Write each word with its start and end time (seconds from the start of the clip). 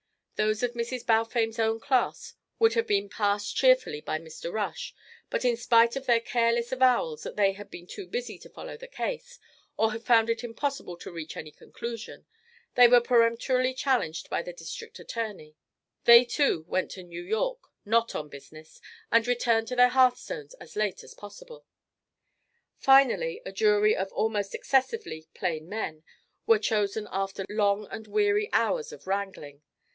Those 0.35 0.63
of 0.63 0.73
Mrs. 0.73 1.05
Balfame's 1.05 1.59
own 1.59 1.79
class 1.79 2.33
would 2.57 2.73
have 2.73 2.87
been 2.87 3.07
passed 3.07 3.55
cheerfully 3.55 4.01
by 4.01 4.17
Mr. 4.17 4.51
Rush, 4.51 4.95
but 5.29 5.45
in 5.45 5.55
spite 5.55 5.95
of 5.95 6.07
their 6.07 6.19
careless 6.19 6.71
avowals 6.71 7.21
that 7.21 7.35
they 7.35 7.51
had 7.51 7.69
been 7.69 7.85
too 7.85 8.07
busy 8.07 8.39
to 8.39 8.49
follow 8.49 8.75
the 8.75 8.87
case, 8.87 9.37
or 9.77 9.91
had 9.91 10.03
found 10.03 10.31
it 10.31 10.43
impossible 10.43 10.97
to 10.97 11.11
reach 11.11 11.37
any 11.37 11.51
conclusion, 11.51 12.25
they 12.73 12.87
were 12.87 12.99
peremptorily 12.99 13.75
challenged 13.75 14.31
by 14.31 14.41
the 14.41 14.51
district 14.53 14.97
attorney. 14.97 15.55
They, 16.05 16.25
too, 16.25 16.65
went 16.67 16.89
to 16.93 17.03
New 17.03 17.21
York, 17.21 17.59
not 17.85 18.15
on 18.15 18.27
business, 18.27 18.81
and 19.11 19.27
returned 19.27 19.67
to 19.67 19.75
their 19.75 19.89
hearthstones 19.89 20.55
as 20.55 20.75
late 20.75 21.03
as 21.03 21.13
possible. 21.13 21.67
Finally 22.79 23.39
a 23.45 23.51
jury 23.51 23.95
of 23.95 24.11
almost 24.13 24.55
excessively 24.55 25.27
"plain 25.35 25.69
men" 25.69 26.03
were 26.47 26.57
chosen 26.57 27.07
after 27.11 27.45
long 27.47 27.87
and 27.91 28.07
weary 28.07 28.49
hours 28.51 28.91
of 28.91 29.05
wrangling. 29.05 29.61